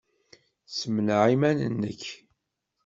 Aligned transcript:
Ssemneɛ 0.69 1.21
iman-nnek! 1.33 2.03